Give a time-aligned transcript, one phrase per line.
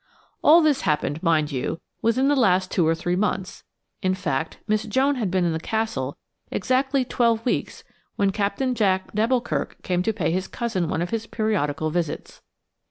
[0.43, 3.63] All this happened, mind you, within the last two or three months;
[4.01, 6.17] in fact, Miss Joan had been in the Castle
[6.49, 7.83] exactly twelve weeks
[8.15, 12.41] when Captain Jack d'Alboukirk came to pay his cousin one of his periodical visits.